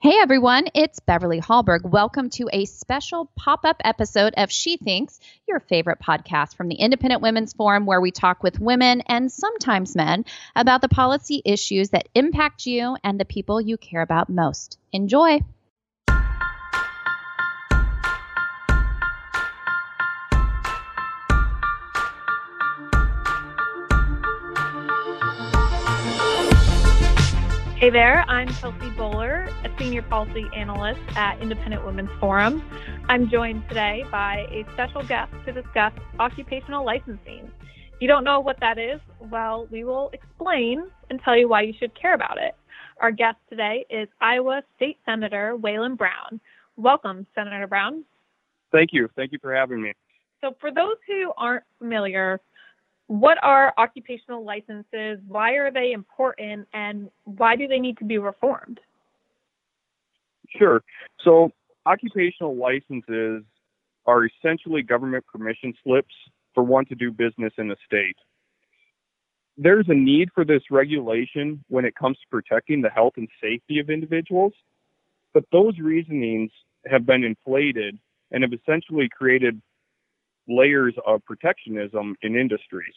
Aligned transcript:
Hey 0.00 0.14
everyone, 0.20 0.68
it's 0.76 1.00
Beverly 1.00 1.40
Hallberg. 1.40 1.82
Welcome 1.82 2.30
to 2.30 2.48
a 2.52 2.66
special 2.66 3.32
pop 3.34 3.64
up 3.64 3.78
episode 3.84 4.32
of 4.36 4.48
She 4.48 4.76
Thinks, 4.76 5.18
your 5.48 5.58
favorite 5.58 5.98
podcast 5.98 6.54
from 6.54 6.68
the 6.68 6.76
Independent 6.76 7.20
Women's 7.20 7.52
Forum, 7.52 7.84
where 7.84 8.00
we 8.00 8.12
talk 8.12 8.44
with 8.44 8.60
women 8.60 9.02
and 9.08 9.32
sometimes 9.32 9.96
men 9.96 10.24
about 10.54 10.82
the 10.82 10.88
policy 10.88 11.42
issues 11.44 11.88
that 11.88 12.08
impact 12.14 12.64
you 12.64 12.96
and 13.02 13.18
the 13.18 13.24
people 13.24 13.60
you 13.60 13.76
care 13.76 14.02
about 14.02 14.28
most. 14.28 14.78
Enjoy. 14.92 15.40
Hey 27.78 27.90
there, 27.90 28.24
I'm 28.26 28.48
Chelsea 28.54 28.90
Bowler, 28.96 29.48
a 29.62 29.70
senior 29.78 30.02
policy 30.02 30.44
analyst 30.52 30.98
at 31.14 31.40
Independent 31.40 31.86
Women's 31.86 32.10
Forum. 32.18 32.60
I'm 33.08 33.30
joined 33.30 33.68
today 33.68 34.04
by 34.10 34.48
a 34.50 34.66
special 34.72 35.04
guest 35.04 35.32
to 35.46 35.52
discuss 35.52 35.92
occupational 36.18 36.84
licensing. 36.84 37.48
If 37.92 38.00
you 38.00 38.08
don't 38.08 38.24
know 38.24 38.40
what 38.40 38.58
that 38.58 38.78
is, 38.78 39.00
well, 39.30 39.68
we 39.70 39.84
will 39.84 40.10
explain 40.12 40.90
and 41.08 41.20
tell 41.22 41.36
you 41.36 41.48
why 41.48 41.62
you 41.62 41.72
should 41.78 41.94
care 41.94 42.14
about 42.14 42.38
it. 42.42 42.56
Our 43.00 43.12
guest 43.12 43.36
today 43.48 43.86
is 43.88 44.08
Iowa 44.20 44.62
State 44.74 44.98
Senator 45.06 45.56
Waylon 45.56 45.96
Brown. 45.96 46.40
Welcome, 46.76 47.28
Senator 47.32 47.68
Brown. 47.68 48.02
Thank 48.72 48.90
you. 48.92 49.08
Thank 49.14 49.30
you 49.30 49.38
for 49.40 49.54
having 49.54 49.80
me. 49.80 49.92
So, 50.40 50.56
for 50.60 50.72
those 50.72 50.96
who 51.06 51.30
aren't 51.36 51.62
familiar, 51.78 52.40
what 53.08 53.38
are 53.42 53.72
occupational 53.78 54.44
licenses? 54.44 55.18
Why 55.26 55.52
are 55.54 55.70
they 55.70 55.92
important 55.92 56.68
and 56.72 57.10
why 57.24 57.56
do 57.56 57.66
they 57.66 57.78
need 57.78 57.98
to 57.98 58.04
be 58.04 58.18
reformed? 58.18 58.80
Sure. 60.56 60.82
So, 61.24 61.50
occupational 61.86 62.54
licenses 62.56 63.44
are 64.06 64.26
essentially 64.26 64.82
government 64.82 65.24
permission 65.26 65.74
slips 65.82 66.14
for 66.54 66.62
one 66.62 66.84
to 66.86 66.94
do 66.94 67.10
business 67.10 67.52
in 67.58 67.70
a 67.70 67.76
state. 67.86 68.16
There's 69.56 69.86
a 69.88 69.94
need 69.94 70.28
for 70.34 70.44
this 70.44 70.62
regulation 70.70 71.64
when 71.68 71.84
it 71.84 71.94
comes 71.96 72.18
to 72.18 72.26
protecting 72.30 72.82
the 72.82 72.90
health 72.90 73.14
and 73.16 73.28
safety 73.40 73.80
of 73.80 73.90
individuals, 73.90 74.52
but 75.32 75.44
those 75.50 75.78
reasonings 75.78 76.50
have 76.86 77.04
been 77.06 77.24
inflated 77.24 77.98
and 78.30 78.42
have 78.42 78.52
essentially 78.52 79.08
created 79.08 79.60
layers 80.48 80.94
of 81.06 81.24
protectionism 81.24 82.16
in 82.22 82.36
industries. 82.36 82.94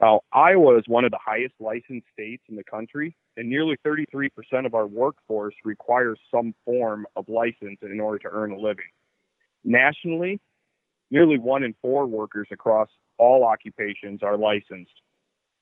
Now, 0.00 0.20
Iowa 0.32 0.78
is 0.78 0.84
one 0.86 1.04
of 1.04 1.10
the 1.10 1.18
highest 1.24 1.54
licensed 1.58 2.06
states 2.12 2.44
in 2.48 2.54
the 2.54 2.62
country, 2.62 3.16
and 3.36 3.48
nearly 3.48 3.76
33% 3.84 4.30
of 4.64 4.74
our 4.74 4.86
workforce 4.86 5.54
requires 5.64 6.18
some 6.30 6.54
form 6.64 7.06
of 7.16 7.28
license 7.28 7.78
in 7.82 7.98
order 7.98 8.18
to 8.20 8.28
earn 8.30 8.52
a 8.52 8.58
living. 8.58 8.84
Nationally, 9.64 10.38
nearly 11.10 11.38
one 11.38 11.64
in 11.64 11.74
four 11.82 12.06
workers 12.06 12.46
across 12.52 12.88
all 13.18 13.44
occupations 13.44 14.22
are 14.22 14.36
licensed. 14.36 14.92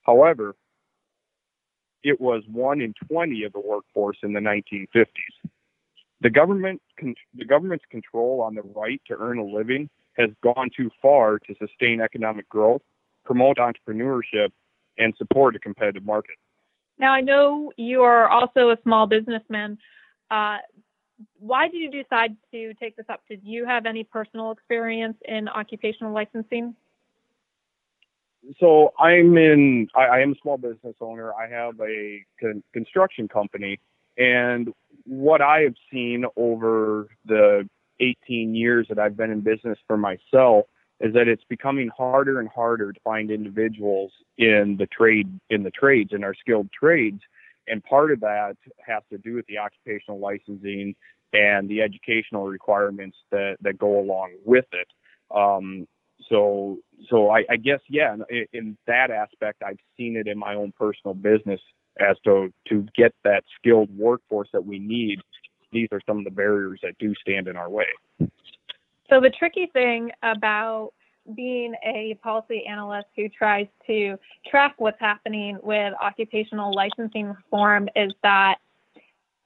However, 0.02 0.54
it 2.02 2.20
was 2.20 2.42
one 2.50 2.82
in 2.82 2.92
20 3.08 3.44
of 3.44 3.52
the 3.52 3.60
workforce 3.60 4.18
in 4.22 4.34
the 4.34 4.40
1950s. 4.40 5.50
The 6.20 6.30
government, 6.30 6.82
the 7.34 7.44
government's 7.44 7.84
control 7.90 8.42
on 8.42 8.54
the 8.54 8.62
right 8.62 9.00
to 9.06 9.16
earn 9.18 9.38
a 9.38 9.44
living 9.44 9.88
has 10.16 10.30
gone 10.42 10.70
too 10.76 10.90
far 11.00 11.38
to 11.38 11.54
sustain 11.58 12.00
economic 12.00 12.48
growth, 12.48 12.82
promote 13.24 13.58
entrepreneurship, 13.58 14.50
and 14.98 15.14
support 15.18 15.54
a 15.56 15.58
competitive 15.58 16.04
market. 16.04 16.36
Now, 16.98 17.12
I 17.12 17.20
know 17.20 17.72
you 17.76 18.02
are 18.02 18.28
also 18.28 18.70
a 18.70 18.78
small 18.82 19.06
businessman. 19.06 19.78
Uh, 20.30 20.58
why 21.38 21.68
did 21.68 21.78
you 21.78 21.90
decide 21.90 22.36
to 22.52 22.74
take 22.74 22.96
this 22.96 23.06
up? 23.08 23.20
Did 23.28 23.40
you 23.44 23.66
have 23.66 23.86
any 23.86 24.04
personal 24.04 24.50
experience 24.50 25.16
in 25.26 25.48
occupational 25.48 26.12
licensing? 26.12 26.74
So 28.60 28.92
I'm 28.98 29.36
in. 29.36 29.88
I, 29.94 30.04
I 30.04 30.20
am 30.20 30.32
a 30.32 30.34
small 30.40 30.56
business 30.56 30.94
owner. 31.00 31.32
I 31.34 31.48
have 31.48 31.80
a 31.80 32.24
con- 32.40 32.62
construction 32.72 33.28
company, 33.28 33.80
and 34.16 34.72
what 35.04 35.40
I 35.40 35.62
have 35.62 35.74
seen 35.92 36.24
over 36.36 37.08
the 37.24 37.68
18 38.00 38.54
years 38.54 38.86
that 38.88 38.98
I've 38.98 39.16
been 39.16 39.30
in 39.30 39.40
business 39.40 39.78
for 39.86 39.96
myself 39.96 40.66
is 41.00 41.12
that 41.14 41.28
it's 41.28 41.44
becoming 41.48 41.90
harder 41.96 42.40
and 42.40 42.48
harder 42.48 42.92
to 42.92 43.00
find 43.00 43.30
individuals 43.30 44.12
in 44.38 44.76
the 44.78 44.86
trade 44.86 45.28
in 45.50 45.62
the 45.62 45.70
trades 45.70 46.10
in 46.12 46.24
our 46.24 46.34
skilled 46.34 46.68
trades. 46.72 47.20
And 47.68 47.82
part 47.84 48.12
of 48.12 48.20
that 48.20 48.56
has 48.86 49.02
to 49.10 49.18
do 49.18 49.34
with 49.34 49.46
the 49.46 49.58
occupational 49.58 50.20
licensing 50.20 50.94
and 51.32 51.68
the 51.68 51.82
educational 51.82 52.46
requirements 52.46 53.16
that 53.30 53.56
that 53.60 53.78
go 53.78 53.98
along 54.00 54.32
with 54.44 54.66
it. 54.72 54.88
Um, 55.36 55.86
so 56.28 56.78
so 57.10 57.30
I, 57.30 57.44
I 57.50 57.56
guess 57.56 57.80
yeah 57.88 58.16
in, 58.30 58.46
in 58.52 58.78
that 58.86 59.10
aspect 59.10 59.62
I've 59.62 59.78
seen 59.96 60.16
it 60.16 60.26
in 60.26 60.38
my 60.38 60.54
own 60.54 60.72
personal 60.78 61.14
business 61.14 61.60
as 62.00 62.16
to 62.24 62.52
to 62.68 62.86
get 62.96 63.14
that 63.24 63.44
skilled 63.58 63.90
workforce 63.96 64.48
that 64.52 64.64
we 64.64 64.78
need 64.78 65.20
these 65.76 65.88
are 65.92 66.00
some 66.06 66.18
of 66.18 66.24
the 66.24 66.30
barriers 66.30 66.80
that 66.82 66.96
do 66.98 67.14
stand 67.20 67.48
in 67.48 67.56
our 67.56 67.68
way. 67.68 67.86
So 68.18 69.20
the 69.20 69.30
tricky 69.38 69.66
thing 69.72 70.10
about 70.22 70.92
being 71.34 71.74
a 71.84 72.18
policy 72.22 72.64
analyst 72.66 73.08
who 73.14 73.28
tries 73.28 73.66
to 73.86 74.16
track 74.48 74.74
what's 74.78 75.00
happening 75.00 75.58
with 75.62 75.92
occupational 76.00 76.74
licensing 76.74 77.28
reform 77.28 77.88
is 77.94 78.12
that, 78.22 78.56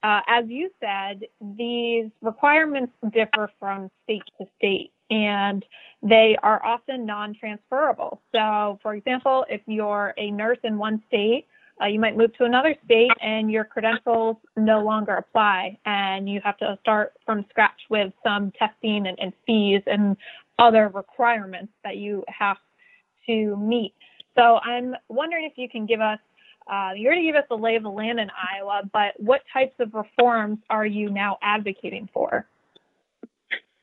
uh, 0.03 0.21
as 0.27 0.45
you 0.47 0.69
said, 0.79 1.21
these 1.57 2.09
requirements 2.21 2.93
differ 3.11 3.51
from 3.59 3.89
state 4.03 4.23
to 4.39 4.45
state 4.57 4.91
and 5.09 5.65
they 6.01 6.37
are 6.41 6.63
often 6.65 7.05
non 7.05 7.35
transferable. 7.35 8.21
So, 8.31 8.79
for 8.81 8.95
example, 8.95 9.45
if 9.49 9.61
you're 9.65 10.13
a 10.17 10.31
nurse 10.31 10.59
in 10.63 10.77
one 10.77 11.03
state, 11.07 11.45
uh, 11.81 11.87
you 11.87 11.99
might 11.99 12.15
move 12.15 12.35
to 12.37 12.43
another 12.43 12.75
state 12.85 13.11
and 13.21 13.51
your 13.51 13.63
credentials 13.63 14.37
no 14.55 14.83
longer 14.83 15.15
apply, 15.15 15.77
and 15.85 16.29
you 16.29 16.39
have 16.43 16.57
to 16.57 16.77
start 16.81 17.13
from 17.25 17.45
scratch 17.49 17.79
with 17.89 18.13
some 18.23 18.51
testing 18.51 19.07
and, 19.07 19.17
and 19.19 19.33
fees 19.47 19.81
and 19.87 20.15
other 20.59 20.89
requirements 20.89 21.73
that 21.83 21.97
you 21.97 22.23
have 22.27 22.57
to 23.27 23.55
meet. 23.57 23.93
So 24.35 24.59
I'm 24.63 24.95
wondering 25.09 25.45
if 25.45 25.57
you 25.57 25.67
can 25.69 25.85
give 25.85 26.01
us, 26.01 26.19
uh, 26.71 26.91
you 26.95 27.07
already 27.07 27.23
gave 27.23 27.35
us 27.35 27.45
the 27.49 27.57
lay 27.57 27.75
of 27.75 27.83
the 27.83 27.89
land 27.89 28.19
in 28.19 28.29
Iowa, 28.29 28.83
but 28.93 29.13
what 29.17 29.41
types 29.51 29.75
of 29.79 29.93
reforms 29.93 30.59
are 30.69 30.85
you 30.85 31.09
now 31.09 31.37
advocating 31.41 32.07
for? 32.13 32.45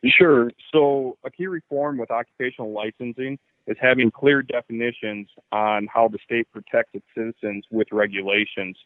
Sure. 0.04 0.52
So 0.72 1.18
a 1.24 1.30
key 1.30 1.48
reform 1.48 1.98
with 1.98 2.10
occupational 2.10 2.72
licensing 2.72 3.38
is 3.68 3.76
having 3.80 4.10
clear 4.10 4.42
definitions 4.42 5.28
on 5.52 5.86
how 5.92 6.08
the 6.08 6.18
state 6.24 6.50
protects 6.50 6.90
its 6.94 7.06
citizens 7.14 7.64
with 7.70 7.86
regulations. 7.92 8.76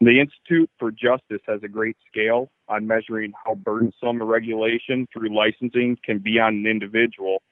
The 0.00 0.20
Institute 0.20 0.70
for 0.78 0.92
Justice 0.92 1.42
has 1.46 1.60
a 1.62 1.68
great 1.68 1.96
scale 2.10 2.50
on 2.68 2.86
measuring 2.86 3.32
how 3.44 3.56
burdensome 3.56 4.22
a 4.22 4.24
regulation 4.24 5.06
through 5.12 5.36
licensing 5.36 5.98
can 6.04 6.20
be 6.20 6.38
on 6.38 6.54
an 6.54 6.66
individual. 6.66 7.42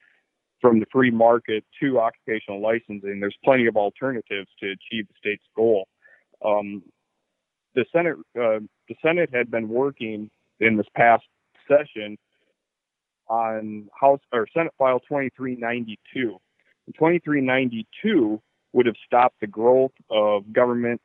From 0.61 0.79
the 0.79 0.85
free 0.91 1.11
market 1.11 1.63
to 1.81 1.99
occupational 1.99 2.61
licensing, 2.61 3.19
there's 3.19 3.37
plenty 3.43 3.67
of 3.67 3.77
alternatives 3.77 4.49
to 4.59 4.71
achieve 4.71 5.07
the 5.07 5.13
state's 5.17 5.45
goal. 5.55 5.87
Um, 6.43 6.81
the 7.75 7.85
Senate, 7.93 8.17
uh, 8.35 8.59
the 8.87 8.95
Senate 9.01 9.29
had 9.33 9.51
been 9.51 9.69
working 9.69 10.29
in 10.59 10.75
this 10.75 10.87
past 10.95 11.23
session 11.67 12.17
on 13.29 13.87
House 13.97 14.19
or 14.33 14.47
Senate 14.53 14.73
File 14.77 14.99
2392, 15.01 16.37
2392 16.93 18.41
would 18.73 18.85
have 18.85 18.95
stopped 19.05 19.39
the 19.41 19.47
growth 19.47 19.91
of 20.09 20.51
government 20.53 21.01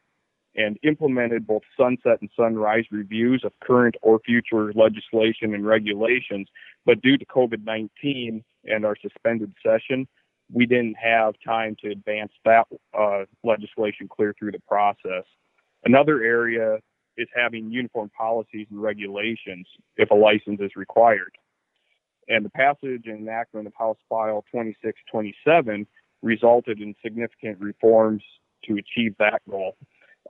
and 0.56 0.78
implemented 0.82 1.46
both 1.46 1.62
sunset 1.76 2.18
and 2.20 2.30
sunrise 2.36 2.84
reviews 2.90 3.42
of 3.44 3.52
current 3.60 3.96
or 4.02 4.20
future 4.20 4.72
legislation 4.74 5.54
and 5.54 5.66
regulations. 5.66 6.48
But 6.86 7.02
due 7.02 7.18
to 7.18 7.24
COVID 7.26 7.64
19 7.64 8.44
and 8.64 8.86
our 8.86 8.96
suspended 9.00 9.52
session, 9.64 10.06
we 10.52 10.66
didn't 10.66 10.96
have 11.02 11.34
time 11.44 11.76
to 11.82 11.90
advance 11.90 12.32
that 12.44 12.66
uh, 12.96 13.24
legislation 13.42 14.08
clear 14.08 14.34
through 14.38 14.52
the 14.52 14.60
process. 14.68 15.24
Another 15.84 16.22
area 16.22 16.78
is 17.16 17.28
having 17.34 17.70
uniform 17.70 18.10
policies 18.16 18.66
and 18.70 18.82
regulations 18.82 19.66
if 19.96 20.10
a 20.10 20.14
license 20.14 20.60
is 20.60 20.76
required 20.76 21.32
and 22.28 22.44
the 22.44 22.50
passage 22.50 23.02
and 23.06 23.20
enactment 23.20 23.66
of 23.66 23.72
House 23.78 23.98
File 24.08 24.44
2627 24.52 25.86
resulted 26.22 26.80
in 26.80 26.94
significant 27.02 27.60
reforms 27.60 28.22
to 28.64 28.76
achieve 28.76 29.14
that 29.18 29.40
goal. 29.48 29.76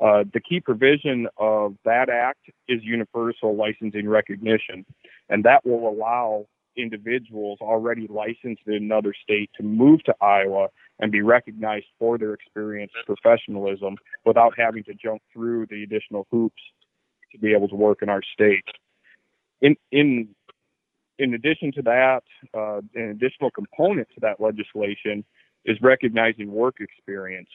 Uh, 0.02 0.24
the 0.32 0.40
key 0.40 0.60
provision 0.60 1.28
of 1.38 1.76
that 1.84 2.08
act 2.08 2.50
is 2.68 2.82
universal 2.82 3.54
licensing 3.54 4.08
recognition, 4.08 4.84
and 5.28 5.44
that 5.44 5.64
will 5.64 5.88
allow 5.88 6.46
individuals 6.76 7.58
already 7.60 8.08
licensed 8.08 8.62
in 8.66 8.74
another 8.74 9.14
state 9.22 9.48
to 9.56 9.62
move 9.62 10.02
to 10.02 10.14
Iowa 10.20 10.68
and 10.98 11.12
be 11.12 11.22
recognized 11.22 11.86
for 12.00 12.18
their 12.18 12.34
experience 12.34 12.90
and 12.96 13.06
professionalism 13.06 13.96
without 14.24 14.54
having 14.58 14.82
to 14.84 14.94
jump 14.94 15.22
through 15.32 15.66
the 15.66 15.84
additional 15.84 16.26
hoops 16.32 16.62
to 17.30 17.38
be 17.38 17.52
able 17.54 17.68
to 17.68 17.76
work 17.76 18.02
in 18.02 18.08
our 18.08 18.22
state. 18.32 18.64
in 19.60 19.76
in 19.92 20.33
in 21.18 21.34
addition 21.34 21.72
to 21.72 21.82
that, 21.82 22.22
uh, 22.54 22.80
an 22.94 23.10
additional 23.10 23.50
component 23.50 24.08
to 24.14 24.20
that 24.20 24.40
legislation 24.40 25.24
is 25.64 25.78
recognizing 25.80 26.50
work 26.50 26.76
experience. 26.80 27.48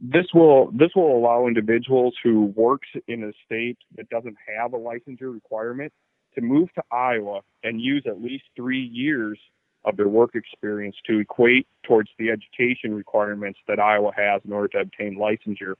This 0.00 0.26
will 0.34 0.70
this 0.72 0.90
will 0.94 1.16
allow 1.16 1.46
individuals 1.46 2.14
who 2.22 2.52
work 2.54 2.82
in 3.08 3.24
a 3.24 3.32
state 3.44 3.78
that 3.96 4.08
doesn't 4.10 4.36
have 4.58 4.74
a 4.74 4.76
licensure 4.76 5.32
requirement 5.32 5.92
to 6.34 6.42
move 6.42 6.68
to 6.74 6.82
Iowa 6.92 7.40
and 7.64 7.80
use 7.80 8.04
at 8.06 8.22
least 8.22 8.44
three 8.54 8.82
years 8.82 9.38
of 9.84 9.96
their 9.96 10.08
work 10.08 10.34
experience 10.34 10.96
to 11.06 11.20
equate 11.20 11.66
towards 11.84 12.10
the 12.18 12.30
education 12.30 12.94
requirements 12.94 13.58
that 13.66 13.80
Iowa 13.80 14.12
has 14.14 14.42
in 14.44 14.52
order 14.52 14.68
to 14.68 14.80
obtain 14.80 15.16
licensure. 15.16 15.74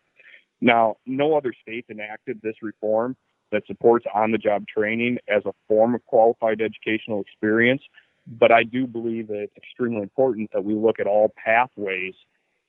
Now, 0.61 0.97
no 1.07 1.37
other 1.37 1.53
state 1.63 1.85
enacted 1.91 2.41
this 2.43 2.57
reform 2.63 3.17
that 3.53 3.67
supports 3.67 4.05
on 4.15 4.31
the 4.31 4.39
job 4.39 4.65
training 4.67 5.19
as 5.29 5.43
a 5.47 5.53
form 5.67 5.95
of 5.95 6.05
qualified 6.07 6.61
educational 6.61 7.21
experience, 7.21 7.83
but 8.27 8.53
I 8.53 8.63
do 8.63 8.87
believe 8.87 9.29
that 9.29 9.41
it's 9.41 9.57
extremely 9.57 10.03
important 10.03 10.51
that 10.53 10.65
we 10.65 10.75
look 10.75 11.01
at 11.01 11.07
all 11.07 11.33
pathways 11.43 12.15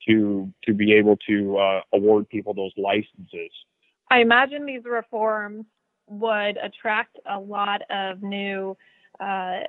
to 0.08 0.50
to 0.64 0.72
be 0.72 0.94
able 0.94 1.16
to 1.28 1.58
uh, 1.58 1.80
award 1.92 2.28
people 2.28 2.54
those 2.54 2.72
licenses. 2.76 3.50
I 4.10 4.20
imagine 4.20 4.64
these 4.64 4.84
reforms 4.84 5.66
would 6.08 6.56
attract 6.56 7.18
a 7.26 7.38
lot 7.38 7.82
of 7.90 8.22
new 8.22 8.76
uh, 9.20 9.60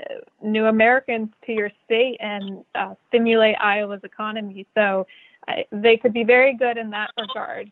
new 0.41 0.65
Americans 0.65 1.29
to 1.45 1.51
your 1.51 1.69
state 1.85 2.17
and 2.21 2.63
uh, 2.73 2.93
stimulate 3.09 3.55
Iowa's 3.59 3.99
economy. 4.03 4.65
So 4.73 5.05
uh, 5.47 5.63
they 5.71 5.97
could 5.97 6.13
be 6.13 6.23
very 6.23 6.55
good 6.55 6.77
in 6.77 6.89
that 6.91 7.11
regard. 7.17 7.71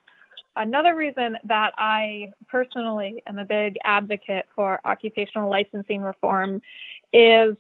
Another 0.56 0.96
reason 0.96 1.38
that 1.46 1.74
I 1.78 2.32
personally 2.48 3.24
am 3.28 3.38
a 3.38 3.46
big 3.46 3.78
advocate 3.84 4.46
for 4.56 4.80
occupational 4.86 5.50
licensing 5.50 6.02
reform 6.02 6.62
is 7.14 7.56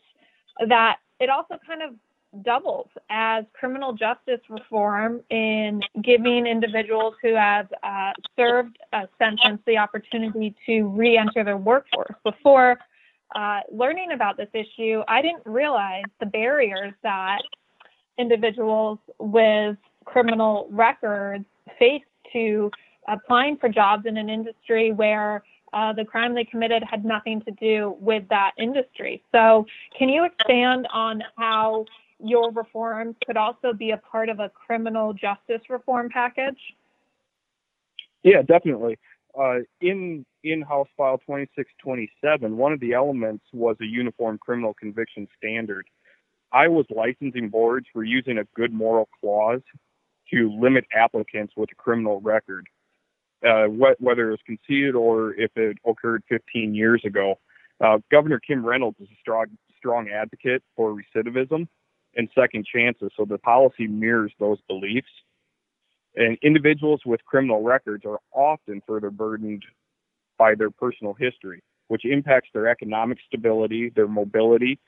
that 0.67 0.97
it 1.19 1.29
also 1.29 1.57
kind 1.65 1.81
of 1.81 1.95
doubles 2.43 2.87
as 3.09 3.45
criminal 3.53 3.93
justice 3.93 4.41
reform 4.49 5.21
in 5.29 5.81
giving 6.03 6.45
individuals 6.45 7.15
who 7.21 7.33
have 7.35 7.67
uh, 7.83 8.11
served 8.35 8.77
a 8.93 9.07
sentence 9.17 9.61
the 9.65 9.77
opportunity 9.77 10.55
to 10.65 10.83
re 10.83 11.17
enter 11.17 11.43
their 11.43 11.57
workforce. 11.57 12.15
Before 12.23 12.79
uh, 13.35 13.61
learning 13.71 14.11
about 14.13 14.37
this 14.37 14.49
issue, 14.53 15.01
I 15.07 15.21
didn't 15.21 15.43
realize 15.45 16.03
the 16.19 16.25
barriers 16.25 16.93
that 17.03 17.39
individuals 18.17 18.99
with 19.19 19.77
criminal 20.05 20.67
records 20.71 21.45
face 21.77 22.03
to 22.33 22.71
applying 23.07 23.57
for 23.57 23.69
jobs 23.69 24.05
in 24.05 24.17
an 24.17 24.29
industry 24.29 24.91
where 24.91 25.43
uh, 25.73 25.93
the 25.93 26.05
crime 26.05 26.33
they 26.33 26.43
committed 26.43 26.83
had 26.89 27.05
nothing 27.05 27.41
to 27.41 27.51
do 27.51 27.95
with 27.99 28.23
that 28.29 28.51
industry. 28.57 29.23
So, 29.31 29.65
can 29.97 30.09
you 30.09 30.25
expand 30.25 30.87
on 30.91 31.23
how 31.37 31.85
your 32.19 32.51
reforms 32.51 33.15
could 33.25 33.37
also 33.37 33.73
be 33.73 33.91
a 33.91 33.97
part 33.97 34.29
of 34.29 34.39
a 34.39 34.49
criminal 34.49 35.13
justice 35.13 35.61
reform 35.69 36.09
package? 36.09 36.59
Yeah, 38.23 38.41
definitely. 38.41 38.97
Uh, 39.37 39.59
in 39.81 40.25
in 40.43 40.61
House 40.61 40.87
File 40.97 41.17
2627, 41.19 42.57
one 42.57 42.73
of 42.73 42.79
the 42.79 42.93
elements 42.93 43.43
was 43.53 43.75
a 43.81 43.85
uniform 43.85 44.37
criminal 44.37 44.73
conviction 44.73 45.27
standard. 45.37 45.85
Iowa's 46.51 46.87
licensing 46.89 47.49
boards 47.49 47.85
were 47.93 48.03
using 48.03 48.39
a 48.39 48.43
good 48.55 48.73
moral 48.73 49.07
clause 49.19 49.61
to 50.31 50.51
limit 50.59 50.85
applicants 50.95 51.53
with 51.55 51.71
a 51.71 51.75
criminal 51.75 52.21
record, 52.21 52.67
uh, 53.47 53.65
whether 53.65 54.29
it 54.29 54.31
was 54.31 54.39
conceded 54.45 54.95
or 54.95 55.33
if 55.35 55.51
it 55.55 55.77
occurred 55.85 56.23
15 56.29 56.73
years 56.75 57.01
ago. 57.05 57.39
Uh, 57.81 57.99
Governor 58.11 58.39
Kim 58.39 58.65
Reynolds 58.65 58.99
is 58.99 59.07
a 59.09 59.19
strong, 59.19 59.45
strong 59.77 60.09
advocate 60.09 60.61
for 60.75 60.93
recidivism 60.95 61.67
and 62.15 62.29
second 62.35 62.65
chances, 62.65 63.11
so 63.15 63.25
the 63.25 63.37
policy 63.37 63.87
mirrors 63.87 64.33
those 64.39 64.59
beliefs. 64.67 65.07
And 66.15 66.37
individuals 66.41 67.01
with 67.05 67.23
criminal 67.25 67.61
records 67.61 68.03
are 68.05 68.19
often 68.33 68.81
further 68.85 69.11
burdened 69.11 69.63
by 70.37 70.55
their 70.55 70.71
personal 70.71 71.13
history, 71.13 71.61
which 71.87 72.03
impacts 72.03 72.49
their 72.53 72.67
economic 72.67 73.19
stability, 73.25 73.91
their 73.95 74.07
mobility, 74.07 74.79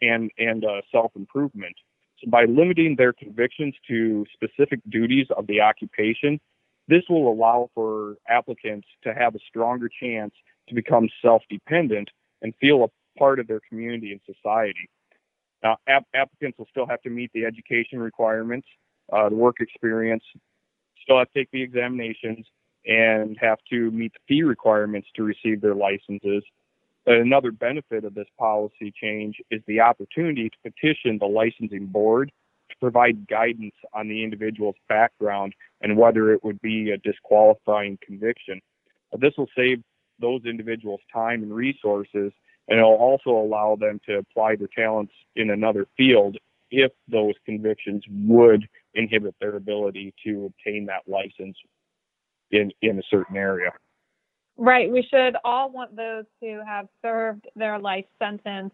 and, 0.00 0.30
and 0.38 0.64
uh, 0.64 0.80
self 0.90 1.12
improvement. 1.16 1.76
By 2.26 2.44
limiting 2.44 2.96
their 2.96 3.12
convictions 3.12 3.74
to 3.88 4.24
specific 4.32 4.80
duties 4.88 5.26
of 5.36 5.46
the 5.46 5.60
occupation, 5.60 6.40
this 6.88 7.02
will 7.08 7.30
allow 7.30 7.70
for 7.74 8.16
applicants 8.28 8.86
to 9.02 9.14
have 9.14 9.34
a 9.34 9.38
stronger 9.48 9.88
chance 9.88 10.32
to 10.68 10.74
become 10.74 11.08
self 11.22 11.42
dependent 11.50 12.08
and 12.42 12.54
feel 12.60 12.84
a 12.84 13.18
part 13.18 13.38
of 13.38 13.46
their 13.46 13.60
community 13.68 14.12
and 14.12 14.20
society. 14.26 14.88
Now, 15.62 15.78
ap- 15.88 16.06
applicants 16.14 16.58
will 16.58 16.68
still 16.70 16.86
have 16.86 17.00
to 17.02 17.10
meet 17.10 17.30
the 17.32 17.44
education 17.46 17.98
requirements, 17.98 18.66
uh, 19.12 19.28
the 19.30 19.34
work 19.34 19.56
experience, 19.60 20.22
still 21.02 21.18
have 21.18 21.28
to 21.32 21.38
take 21.40 21.50
the 21.52 21.62
examinations, 21.62 22.46
and 22.86 23.36
have 23.40 23.58
to 23.70 23.90
meet 23.90 24.12
the 24.12 24.18
fee 24.28 24.42
requirements 24.42 25.08
to 25.16 25.22
receive 25.22 25.60
their 25.60 25.74
licenses. 25.74 26.44
Another 27.06 27.52
benefit 27.52 28.04
of 28.04 28.14
this 28.14 28.28
policy 28.38 28.92
change 28.98 29.36
is 29.50 29.60
the 29.66 29.80
opportunity 29.80 30.48
to 30.48 30.70
petition 30.70 31.18
the 31.18 31.26
licensing 31.26 31.86
board 31.86 32.32
to 32.70 32.76
provide 32.80 33.28
guidance 33.28 33.74
on 33.92 34.08
the 34.08 34.24
individual's 34.24 34.76
background 34.88 35.54
and 35.82 35.98
whether 35.98 36.32
it 36.32 36.42
would 36.42 36.60
be 36.62 36.90
a 36.90 36.98
disqualifying 36.98 37.98
conviction. 38.02 38.60
This 39.18 39.34
will 39.36 39.50
save 39.56 39.82
those 40.18 40.44
individuals 40.46 41.00
time 41.12 41.42
and 41.42 41.54
resources, 41.54 42.32
and 42.68 42.78
it'll 42.78 42.94
also 42.94 43.30
allow 43.30 43.76
them 43.78 44.00
to 44.06 44.18
apply 44.18 44.56
their 44.56 44.68
talents 44.74 45.12
in 45.36 45.50
another 45.50 45.86
field 45.96 46.38
if 46.70 46.90
those 47.06 47.34
convictions 47.44 48.02
would 48.10 48.66
inhibit 48.94 49.34
their 49.40 49.56
ability 49.56 50.14
to 50.24 50.46
obtain 50.46 50.86
that 50.86 51.02
license 51.06 51.56
in, 52.50 52.72
in 52.80 52.98
a 52.98 53.02
certain 53.10 53.36
area. 53.36 53.70
Right. 54.56 54.90
We 54.90 55.02
should 55.02 55.36
all 55.44 55.70
want 55.70 55.96
those 55.96 56.24
who 56.40 56.60
have 56.64 56.86
served 57.02 57.46
their 57.56 57.78
life 57.78 58.04
sentence, 58.20 58.72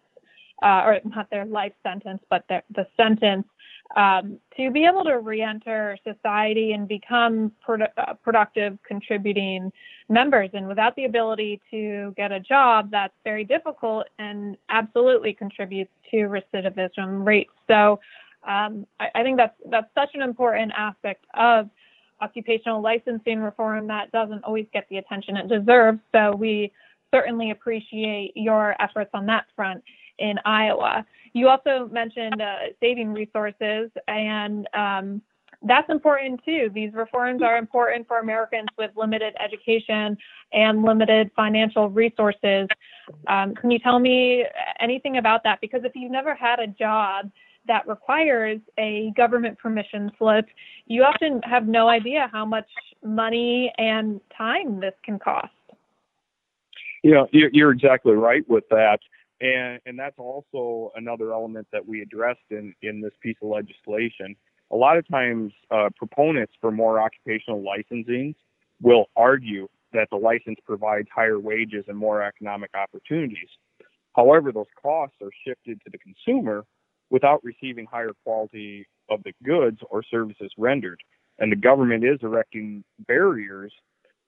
uh, 0.63 0.83
or 0.85 1.01
not 1.05 1.31
their 1.31 1.47
life 1.47 1.73
sentence, 1.83 2.23
but 2.29 2.45
their, 2.49 2.63
the 2.75 2.87
sentence, 2.97 3.47
um, 3.97 4.39
to 4.57 4.71
be 4.71 4.85
able 4.85 5.05
to 5.05 5.19
reenter 5.19 5.97
society 6.05 6.73
and 6.73 6.87
become 6.87 7.51
uh, 7.67 8.15
productive, 8.23 8.79
contributing 8.87 9.73
members. 10.11 10.51
And 10.53 10.69
without 10.69 10.95
the 10.97 11.07
ability 11.07 11.61
to 11.71 12.13
get 12.17 12.31
a 12.31 12.41
job, 12.41 12.91
that's 12.91 13.15
very 13.25 13.45
difficult 13.45 14.07
and 14.19 14.59
absolutely 14.69 15.33
contributes 15.33 15.91
to 16.11 16.17
recidivism 16.29 17.27
rates. 17.27 17.55
So 17.67 17.99
um, 18.47 18.87
I, 19.01 19.09
I 19.15 19.23
think 19.23 19.39
that's 19.39 19.57
that's 19.71 19.89
such 19.95 20.11
an 20.15 20.23
important 20.23 20.73
aspect 20.77 21.25
of 21.35 21.71
occupational 22.21 22.81
licensing 22.81 23.41
reform 23.41 23.87
that 23.89 24.13
doesn't 24.13 24.45
always 24.45 24.67
get 24.73 24.87
the 24.91 24.99
attention 24.99 25.37
it 25.37 25.49
deserves. 25.49 25.99
So 26.13 26.35
we 26.35 26.73
certainly 27.13 27.51
appreciate 27.51 28.33
your 28.35 28.81
efforts 28.81 29.11
on 29.15 29.27
that 29.27 29.47
front 29.57 29.83
in 30.19 30.37
Iowa. 30.45 31.05
You 31.33 31.49
also 31.49 31.89
mentioned 31.91 32.41
uh, 32.41 32.57
saving 32.81 33.13
resources, 33.13 33.91
and 34.07 34.69
um, 34.75 35.23
that's 35.63 35.89
important 35.91 36.41
too. 36.45 36.71
These 36.73 36.93
reforms 36.95 37.43
are 37.43 37.57
important 37.57 38.09
for 38.09 38.19
Americans 38.19 38.69
with 38.79 38.91
limited 38.97 39.35
education 39.39 40.17
and 40.53 40.83
limited 40.83 41.31
financial 41.37 41.91
resources. 41.91 42.69
Um, 43.29 43.55
can 43.55 43.71
you 43.71 43.79
tell 43.79 43.99
me 43.99 44.45
anything 44.81 45.19
about 45.19 45.43
that? 45.45 45.61
Because 45.61 45.83
if 45.85 45.93
you've 45.95 46.13
never 46.13 46.35
had 46.35 46.61
a 46.61 46.67
job, 46.67 47.31
that 47.67 47.87
requires 47.87 48.59
a 48.79 49.13
government 49.17 49.59
permission 49.59 50.11
slip, 50.19 50.47
you 50.87 51.03
often 51.03 51.41
have 51.43 51.67
no 51.67 51.89
idea 51.89 52.29
how 52.33 52.45
much 52.45 52.69
money 53.05 53.73
and 53.79 54.21
time 54.37 54.81
this 54.81 54.95
can 55.05 55.19
cost. 55.19 55.53
Know, 57.03 57.29
you're 57.33 57.73
exactly 57.73 58.13
right 58.13 58.47
with 58.49 58.65
that. 58.71 58.99
And, 59.41 59.81
and 59.87 59.99
that's 59.99 60.19
also 60.19 60.93
another 60.97 61.33
element 61.33 61.67
that 61.73 61.87
we 61.87 62.03
addressed 62.03 62.41
in, 62.51 62.75
in 62.83 63.01
this 63.01 63.13
piece 63.23 63.37
of 63.43 63.49
legislation. 63.49 64.37
A 64.71 64.77
lot 64.77 64.99
of 64.99 65.09
times, 65.09 65.53
uh, 65.71 65.89
proponents 65.97 66.53
for 66.61 66.71
more 66.71 67.01
occupational 67.01 67.63
licensing 67.63 68.35
will 68.83 69.07
argue 69.17 69.67
that 69.93 70.09
the 70.11 70.17
license 70.17 70.59
provides 70.65 71.09
higher 71.15 71.39
wages 71.41 71.85
and 71.89 71.97
more 71.97 72.23
economic 72.23 72.71
opportunities. 72.75 73.49
However, 74.15 74.53
those 74.53 74.67
costs 74.81 75.17
are 75.23 75.31
shifted 75.47 75.81
to 75.85 75.91
the 75.91 75.99
consumer 75.99 76.65
without 77.11 77.43
receiving 77.45 77.87
higher 77.87 78.13
quality 78.25 78.87
of 79.11 79.23
the 79.25 79.33
goods 79.45 79.79
or 79.91 80.03
services 80.03 80.53
rendered. 80.57 81.01
And 81.39 81.51
the 81.51 81.57
government 81.57 82.05
is 82.05 82.19
erecting 82.23 82.85
barriers 83.07 83.73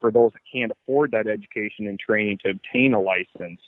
for 0.00 0.10
those 0.10 0.32
that 0.32 0.40
can't 0.52 0.72
afford 0.72 1.12
that 1.12 1.28
education 1.28 1.86
and 1.86 1.98
training 1.98 2.38
to 2.44 2.50
obtain 2.50 2.92
a 2.92 3.00
license, 3.00 3.60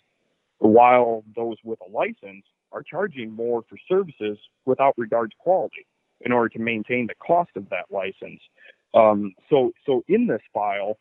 while 0.59 1.25
those 1.37 1.57
with 1.65 1.79
a 1.87 1.91
license 1.91 2.45
are 2.73 2.83
charging 2.83 3.31
more 3.31 3.63
for 3.69 3.79
services 3.89 4.37
without 4.67 4.95
regard 4.99 5.31
to 5.31 5.37
quality 5.39 5.87
in 6.23 6.33
order 6.33 6.49
to 6.49 6.59
maintain 6.59 7.07
the 7.07 7.15
cost 7.25 7.51
of 7.57 7.69
that 7.71 7.85
license. 7.91 8.41
Um, 8.95 9.35
so, 9.49 9.73
so 9.87 10.03
in 10.09 10.27
this 10.27 10.41
file, 10.53 10.99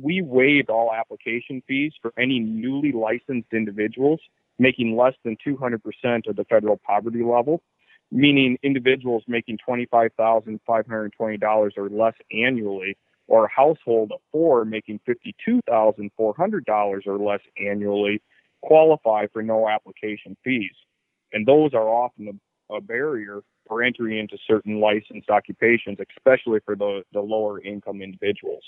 we 0.00 0.22
waived 0.22 0.70
all 0.70 0.92
application 0.92 1.62
fees 1.68 1.92
for 2.00 2.12
any 2.18 2.40
newly 2.40 2.92
licensed 2.92 3.52
individuals 3.52 4.20
making 4.60 4.96
less 4.96 5.14
than 5.24 5.36
200% 5.44 5.80
of 6.28 6.36
the 6.36 6.44
federal 6.44 6.78
poverty 6.86 7.24
level, 7.24 7.60
meaning 8.12 8.56
individuals 8.62 9.24
making 9.26 9.58
$25,520 9.66 11.78
or 11.78 11.88
less 11.88 12.14
annually, 12.30 12.96
or 13.26 13.46
a 13.46 13.50
household 13.50 14.12
of 14.12 14.20
four 14.30 14.66
making 14.66 15.00
$52,400 15.08 17.06
or 17.06 17.18
less 17.18 17.40
annually 17.58 18.20
qualify 18.62 19.26
for 19.32 19.42
no 19.42 19.66
application 19.66 20.36
fees. 20.44 20.74
And 21.32 21.46
those 21.46 21.72
are 21.72 21.88
often 21.88 22.28
a, 22.28 22.32
barrier 22.82 23.40
for 23.66 23.82
entry 23.82 24.20
into 24.20 24.38
certain 24.46 24.78
licensed 24.78 25.28
occupations, 25.28 25.98
especially 26.16 26.60
for 26.64 26.76
the, 26.76 27.02
the 27.12 27.20
lower 27.20 27.60
income 27.60 28.00
individuals. 28.00 28.62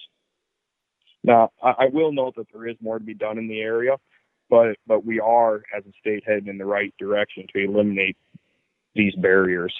Now, 1.22 1.50
I, 1.62 1.74
I 1.78 1.86
will 1.92 2.10
note 2.12 2.34
that 2.36 2.48
there 2.52 2.66
is 2.66 2.74
more 2.80 2.98
to 2.98 3.04
be 3.04 3.14
done 3.14 3.38
in 3.38 3.46
the 3.46 3.60
area, 3.60 3.96
but 4.52 4.76
but 4.86 5.04
we 5.04 5.18
are 5.18 5.62
as 5.74 5.82
a 5.86 5.92
state 5.98 6.22
heading 6.26 6.48
in 6.48 6.58
the 6.58 6.66
right 6.66 6.92
direction 6.98 7.46
to 7.54 7.64
eliminate 7.64 8.18
these 8.94 9.14
barriers. 9.16 9.74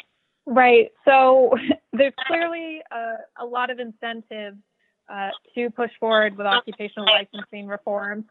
Right. 0.47 0.91
So 1.05 1.53
there's 1.93 2.15
clearly 2.27 2.81
a, 2.91 3.45
a 3.45 3.45
lot 3.45 3.69
of 3.69 3.79
incentive 3.79 4.57
uh, 5.13 5.29
to 5.55 5.69
push 5.69 5.91
forward 6.01 6.39
with 6.39 6.47
occupational 6.47 7.07
licensing 7.07 7.67
reforms. 7.67 8.25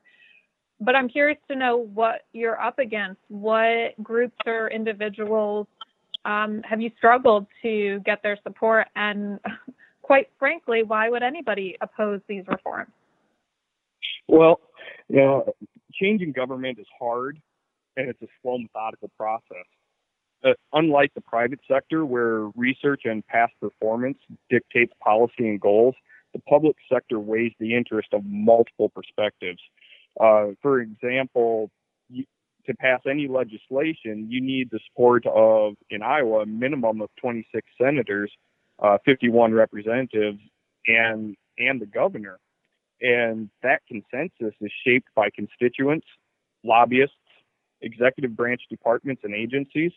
But 0.79 0.95
I'm 0.95 1.07
curious 1.07 1.37
to 1.47 1.55
know 1.55 1.77
what 1.77 2.21
you're 2.33 2.59
up 2.59 2.79
against. 2.79 3.21
What 3.27 4.01
groups 4.01 4.35
or 4.47 4.67
individuals 4.71 5.67
um, 6.25 6.63
have 6.67 6.81
you 6.81 6.89
struggled 6.97 7.45
to 7.61 7.99
get 8.03 8.23
their 8.23 8.39
support? 8.41 8.87
And 8.95 9.39
quite 10.01 10.29
frankly, 10.39 10.81
why 10.81 11.07
would 11.07 11.21
anybody 11.21 11.77
oppose 11.81 12.21
these 12.27 12.45
reforms? 12.47 12.89
Well, 14.27 14.59
you 15.07 15.17
know, 15.17 15.53
changing 16.01 16.31
government 16.31 16.79
is 16.79 16.87
hard 16.99 17.39
and 17.97 18.09
it's 18.09 18.21
a 18.21 18.27
slow, 18.41 18.57
methodical 18.57 19.09
process. 19.17 19.65
Uh, 20.43 20.53
unlike 20.73 21.13
the 21.13 21.21
private 21.21 21.59
sector, 21.69 22.03
where 22.03 22.47
research 22.55 23.01
and 23.05 23.25
past 23.27 23.53
performance 23.61 24.17
dictates 24.49 24.91
policy 25.03 25.47
and 25.47 25.61
goals, 25.61 25.93
the 26.33 26.39
public 26.49 26.75
sector 26.91 27.19
weighs 27.19 27.51
the 27.59 27.75
interest 27.75 28.07
of 28.13 28.23
multiple 28.25 28.89
perspectives. 28.89 29.59
Uh, 30.19 30.47
for 30.61 30.79
example, 30.79 31.69
you, 32.09 32.23
to 32.65 32.73
pass 32.73 33.01
any 33.09 33.27
legislation, 33.27 34.27
you 34.29 34.41
need 34.41 34.69
the 34.71 34.79
support 34.89 35.25
of, 35.27 35.73
in 35.89 36.01
Iowa, 36.01 36.41
a 36.41 36.45
minimum 36.45 37.01
of 37.01 37.09
26 37.19 37.67
senators, 37.79 38.31
uh, 38.81 38.97
51 39.05 39.53
representatives, 39.53 40.39
and 40.87 41.35
and 41.57 41.79
the 41.79 41.85
governor. 41.85 42.39
And 43.01 43.49
that 43.63 43.81
consensus 43.87 44.53
is 44.61 44.71
shaped 44.85 45.07
by 45.15 45.29
constituents, 45.35 46.05
lobbyists, 46.63 47.15
executive 47.81 48.35
branch 48.35 48.61
departments 48.69 49.23
and 49.23 49.33
agencies, 49.33 49.91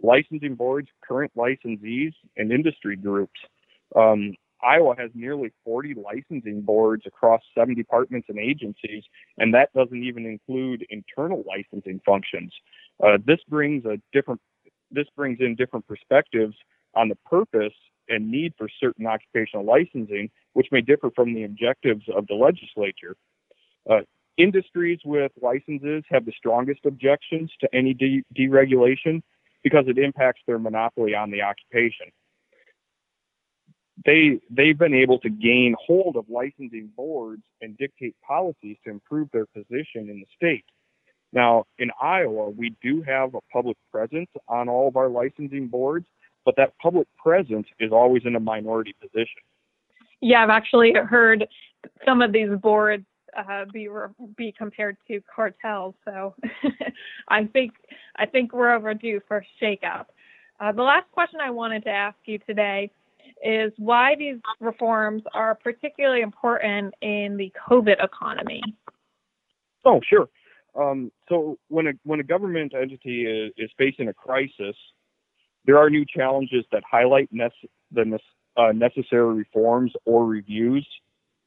licensing 0.00 0.54
boards, 0.54 0.88
current 1.06 1.32
licensees, 1.36 2.12
and 2.36 2.52
industry 2.52 2.96
groups. 2.96 3.40
Um, 3.94 4.34
Iowa 4.62 4.94
has 4.96 5.10
nearly 5.14 5.52
40 5.64 5.94
licensing 5.94 6.62
boards 6.62 7.02
across 7.06 7.42
seven 7.56 7.74
departments 7.74 8.28
and 8.28 8.38
agencies, 8.38 9.04
and 9.38 9.52
that 9.54 9.72
doesn't 9.74 10.02
even 10.02 10.24
include 10.24 10.86
internal 10.88 11.44
licensing 11.46 12.00
functions. 12.06 12.52
Uh, 13.02 13.18
this 13.24 13.38
brings 13.48 13.84
a 13.84 13.98
different 14.12 14.40
this 14.90 15.06
brings 15.16 15.38
in 15.40 15.56
different 15.56 15.86
perspectives 15.86 16.54
on 16.94 17.08
the 17.08 17.16
purpose 17.26 17.74
and 18.08 18.30
need 18.30 18.54
for 18.56 18.68
certain 18.80 19.06
occupational 19.06 19.64
licensing, 19.64 20.30
which 20.52 20.68
may 20.72 20.80
differ 20.80 21.10
from 21.14 21.34
the 21.34 21.44
objectives 21.44 22.04
of 22.14 22.26
the 22.26 22.34
legislature. 22.34 23.16
Uh, 23.88 24.00
industries 24.36 24.98
with 25.04 25.32
licenses 25.40 26.04
have 26.10 26.24
the 26.24 26.32
strongest 26.36 26.80
objections 26.84 27.50
to 27.60 27.68
any 27.74 27.94
de- 27.94 28.24
deregulation 28.36 29.22
because 29.62 29.84
it 29.88 29.98
impacts 29.98 30.42
their 30.46 30.58
monopoly 30.58 31.14
on 31.14 31.30
the 31.30 31.42
occupation. 31.42 32.06
They 34.04 34.40
they've 34.50 34.78
been 34.78 34.94
able 34.94 35.18
to 35.20 35.30
gain 35.30 35.74
hold 35.84 36.16
of 36.16 36.28
licensing 36.28 36.90
boards 36.96 37.42
and 37.60 37.76
dictate 37.78 38.14
policies 38.26 38.76
to 38.84 38.90
improve 38.90 39.30
their 39.32 39.46
position 39.46 40.10
in 40.10 40.20
the 40.20 40.26
state. 40.36 40.64
Now, 41.32 41.64
in 41.78 41.90
Iowa, 42.00 42.50
we 42.50 42.74
do 42.82 43.02
have 43.02 43.34
a 43.34 43.40
public 43.52 43.76
presence 43.90 44.30
on 44.48 44.68
all 44.68 44.88
of 44.88 44.96
our 44.96 45.08
licensing 45.08 45.68
boards, 45.68 46.06
but 46.46 46.56
that 46.56 46.78
public 46.78 47.08
presence 47.22 47.66
is 47.78 47.92
always 47.92 48.22
in 48.24 48.36
a 48.36 48.40
minority 48.40 48.94
position. 48.98 49.42
Yeah, 50.22 50.42
I've 50.42 50.50
actually 50.50 50.94
heard 50.94 51.46
some 52.06 52.22
of 52.22 52.32
these 52.32 52.48
boards 52.62 53.04
uh, 53.36 53.66
be 53.70 53.88
be 54.36 54.54
compared 54.56 54.96
to 55.08 55.20
cartels. 55.34 55.94
So 56.06 56.34
I 57.28 57.44
think 57.44 57.72
I 58.16 58.24
think 58.24 58.54
we're 58.54 58.72
overdue 58.74 59.20
for 59.28 59.38
a 59.38 59.64
shakeup. 59.64 60.06
Uh, 60.58 60.72
the 60.72 60.82
last 60.82 61.10
question 61.12 61.40
I 61.42 61.50
wanted 61.50 61.84
to 61.84 61.90
ask 61.90 62.16
you 62.24 62.38
today 62.38 62.90
is 63.44 63.72
why 63.76 64.14
these 64.16 64.36
reforms 64.60 65.22
are 65.34 65.54
particularly 65.54 66.22
important 66.22 66.94
in 67.02 67.36
the 67.36 67.52
COVID 67.68 68.02
economy. 68.02 68.62
Oh, 69.84 70.00
sure. 70.08 70.28
Um, 70.74 71.10
so 71.28 71.58
when 71.68 71.88
a 71.88 71.92
when 72.04 72.20
a 72.20 72.24
government 72.24 72.72
entity 72.74 73.26
is, 73.26 73.52
is 73.56 73.70
facing 73.76 74.08
a 74.08 74.14
crisis, 74.14 74.76
there 75.66 75.78
are 75.78 75.90
new 75.90 76.04
challenges 76.04 76.64
that 76.72 76.82
highlight 76.88 77.32
nece- 77.32 77.68
the 77.92 78.18
uh, 78.56 78.72
necessary 78.72 79.34
reforms 79.34 79.92
or 80.04 80.24
reviews 80.24 80.86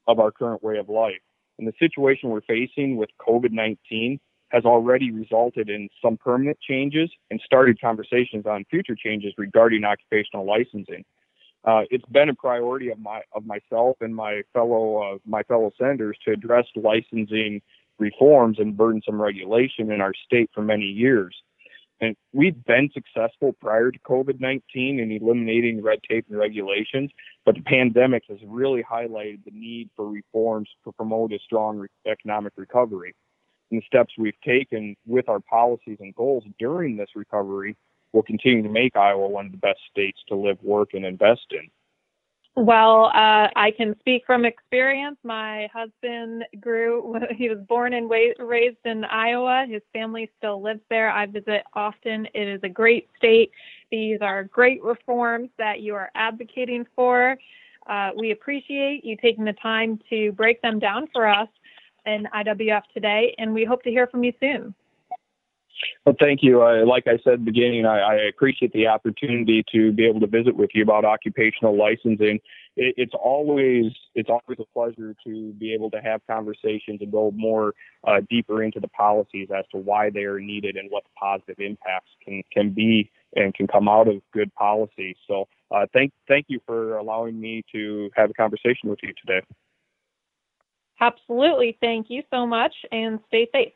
of 0.06 0.20
our 0.20 0.30
current 0.30 0.62
way 0.62 0.78
of 0.78 0.88
life. 0.88 1.20
And 1.58 1.66
the 1.66 1.72
situation 1.78 2.30
we're 2.30 2.40
facing 2.42 2.96
with 2.96 3.10
COVID 3.20 3.50
19 3.52 4.20
has 4.50 4.64
already 4.64 5.10
resulted 5.10 5.68
in 5.68 5.88
some 6.02 6.16
permanent 6.16 6.58
changes 6.60 7.10
and 7.30 7.40
started 7.44 7.80
conversations 7.80 8.46
on 8.46 8.64
future 8.70 8.96
changes 8.96 9.32
regarding 9.38 9.84
occupational 9.84 10.44
licensing. 10.44 11.04
Uh, 11.64 11.82
it's 11.90 12.04
been 12.06 12.28
a 12.30 12.34
priority 12.34 12.90
of 12.90 12.98
my 12.98 13.20
of 13.32 13.44
myself 13.44 13.96
and 14.00 14.14
my 14.14 14.42
fellow 14.52 15.14
uh, 15.14 15.18
my 15.26 15.42
fellow 15.44 15.70
senators 15.78 16.16
to 16.24 16.32
address 16.32 16.64
licensing 16.74 17.60
reforms 17.98 18.58
and 18.58 18.76
burdensome 18.76 19.20
regulation 19.20 19.92
in 19.92 20.00
our 20.00 20.14
state 20.24 20.50
for 20.54 20.62
many 20.62 20.84
years. 20.84 21.36
And 22.00 22.16
we've 22.32 22.64
been 22.64 22.90
successful 22.94 23.52
prior 23.60 23.90
to 23.90 23.98
COVID 24.00 24.40
19 24.40 25.00
in 25.00 25.12
eliminating 25.12 25.82
red 25.82 25.98
tape 26.08 26.26
and 26.30 26.38
regulations, 26.38 27.10
but 27.44 27.54
the 27.54 27.62
pandemic 27.62 28.22
has 28.28 28.38
really 28.46 28.82
highlighted 28.82 29.44
the 29.44 29.50
need 29.52 29.90
for 29.96 30.08
reforms 30.08 30.68
to 30.84 30.92
promote 30.92 31.32
a 31.32 31.38
strong 31.44 31.78
re- 31.78 31.88
economic 32.06 32.54
recovery. 32.56 33.14
And 33.70 33.82
the 33.82 33.86
steps 33.86 34.14
we've 34.16 34.40
taken 34.44 34.96
with 35.06 35.28
our 35.28 35.40
policies 35.40 35.98
and 36.00 36.14
goals 36.14 36.44
during 36.58 36.96
this 36.96 37.10
recovery 37.14 37.76
will 38.12 38.22
continue 38.22 38.62
to 38.62 38.68
make 38.68 38.96
Iowa 38.96 39.28
one 39.28 39.46
of 39.46 39.52
the 39.52 39.58
best 39.58 39.80
states 39.90 40.20
to 40.28 40.34
live, 40.34 40.58
work, 40.62 40.94
and 40.94 41.04
invest 41.04 41.46
in. 41.50 41.70
Well, 42.56 43.06
uh, 43.06 43.48
I 43.56 43.72
can 43.76 43.96
speak 44.00 44.24
from 44.26 44.44
experience. 44.44 45.16
My 45.22 45.68
husband 45.72 46.44
grew, 46.60 47.16
he 47.36 47.48
was 47.48 47.58
born 47.68 47.94
and 47.94 48.10
raised 48.10 48.78
in 48.84 49.04
Iowa. 49.04 49.66
His 49.68 49.82
family 49.92 50.28
still 50.38 50.60
lives 50.60 50.80
there. 50.90 51.10
I 51.10 51.26
visit 51.26 51.62
often. 51.74 52.26
It 52.34 52.48
is 52.48 52.60
a 52.62 52.68
great 52.68 53.08
state. 53.16 53.52
These 53.90 54.18
are 54.20 54.44
great 54.44 54.82
reforms 54.82 55.48
that 55.58 55.80
you 55.80 55.94
are 55.94 56.10
advocating 56.14 56.86
for. 56.96 57.36
Uh, 57.86 58.10
we 58.16 58.32
appreciate 58.32 59.04
you 59.04 59.16
taking 59.16 59.44
the 59.44 59.54
time 59.54 59.98
to 60.10 60.32
break 60.32 60.60
them 60.60 60.78
down 60.78 61.08
for 61.12 61.26
us 61.26 61.48
in 62.04 62.26
IWF 62.34 62.82
today, 62.92 63.34
and 63.38 63.54
we 63.54 63.64
hope 63.64 63.82
to 63.84 63.90
hear 63.90 64.06
from 64.06 64.24
you 64.24 64.32
soon. 64.40 64.74
Well, 66.04 66.14
thank 66.18 66.40
you. 66.42 66.62
Uh, 66.62 66.84
like 66.86 67.04
I 67.06 67.18
said 67.22 67.34
at 67.34 67.38
the 67.40 67.44
beginning, 67.44 67.86
I, 67.86 67.98
I, 68.00 68.14
appreciate 68.28 68.72
the 68.72 68.86
opportunity 68.86 69.64
to 69.72 69.92
be 69.92 70.06
able 70.06 70.20
to 70.20 70.26
visit 70.26 70.56
with 70.56 70.70
you 70.74 70.82
about 70.82 71.04
occupational 71.04 71.76
licensing. 71.76 72.40
It, 72.76 72.94
it's 72.96 73.14
always 73.14 73.92
it's 74.14 74.30
always 74.30 74.58
a 74.58 74.64
pleasure 74.72 75.14
to 75.26 75.52
be 75.54 75.74
able 75.74 75.90
to 75.90 76.00
have 76.00 76.20
conversations 76.26 77.00
and 77.00 77.12
go 77.12 77.32
more 77.34 77.74
uh, 78.06 78.20
deeper 78.28 78.62
into 78.62 78.80
the 78.80 78.88
policies 78.88 79.48
as 79.56 79.64
to 79.72 79.78
why 79.78 80.10
they 80.10 80.24
are 80.24 80.40
needed 80.40 80.76
and 80.76 80.90
what 80.90 81.04
the 81.04 81.10
positive 81.18 81.56
impacts 81.58 82.10
can 82.24 82.42
can 82.52 82.70
be 82.70 83.10
and 83.36 83.54
can 83.54 83.66
come 83.66 83.88
out 83.88 84.08
of 84.08 84.16
good 84.32 84.52
policy. 84.54 85.16
So, 85.28 85.46
uh, 85.70 85.86
thank 85.92 86.12
thank 86.28 86.46
you 86.48 86.60
for 86.66 86.96
allowing 86.96 87.40
me 87.40 87.62
to 87.72 88.10
have 88.16 88.30
a 88.30 88.34
conversation 88.34 88.88
with 88.88 89.00
you 89.02 89.12
today. 89.24 89.44
Absolutely. 91.00 91.78
Thank 91.80 92.06
you 92.10 92.22
so 92.30 92.46
much, 92.46 92.74
and 92.92 93.20
stay 93.28 93.48
safe. 93.52 93.72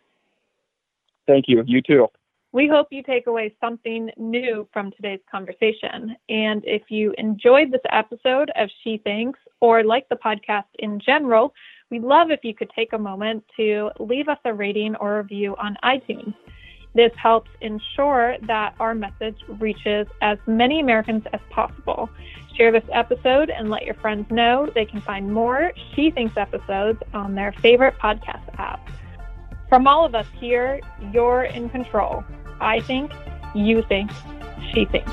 Thank 1.26 1.46
you. 1.48 1.62
You 1.66 1.80
too. 1.82 2.08
We 2.52 2.68
hope 2.68 2.86
you 2.92 3.02
take 3.02 3.26
away 3.26 3.52
something 3.60 4.10
new 4.16 4.68
from 4.72 4.92
today's 4.92 5.18
conversation. 5.28 6.14
And 6.28 6.62
if 6.64 6.82
you 6.88 7.12
enjoyed 7.18 7.72
this 7.72 7.80
episode 7.90 8.48
of 8.54 8.68
She 8.84 8.98
Thinks 8.98 9.40
or 9.60 9.82
like 9.82 10.08
the 10.08 10.14
podcast 10.14 10.68
in 10.78 11.00
general, 11.00 11.52
we'd 11.90 12.04
love 12.04 12.30
if 12.30 12.44
you 12.44 12.54
could 12.54 12.70
take 12.70 12.92
a 12.92 12.98
moment 12.98 13.42
to 13.56 13.90
leave 13.98 14.28
us 14.28 14.38
a 14.44 14.54
rating 14.54 14.94
or 14.96 15.18
review 15.18 15.56
on 15.56 15.76
iTunes. 15.82 16.32
This 16.94 17.10
helps 17.20 17.50
ensure 17.60 18.36
that 18.42 18.76
our 18.78 18.94
message 18.94 19.38
reaches 19.58 20.06
as 20.22 20.38
many 20.46 20.78
Americans 20.78 21.24
as 21.32 21.40
possible. 21.50 22.08
Share 22.56 22.70
this 22.70 22.84
episode 22.92 23.50
and 23.50 23.68
let 23.68 23.84
your 23.84 23.94
friends 23.94 24.30
know 24.30 24.70
they 24.72 24.84
can 24.84 25.00
find 25.00 25.34
more 25.34 25.72
She 25.96 26.12
Thinks 26.12 26.36
episodes 26.36 27.02
on 27.12 27.34
their 27.34 27.50
favorite 27.50 27.98
podcast 27.98 28.48
app. 28.58 28.88
From 29.74 29.88
all 29.88 30.04
of 30.04 30.14
us 30.14 30.26
here, 30.38 30.78
you're 31.12 31.42
in 31.42 31.68
control. 31.68 32.22
I 32.60 32.78
think, 32.78 33.10
you 33.56 33.82
think, 33.88 34.08
she 34.72 34.84
thinks. 34.84 35.10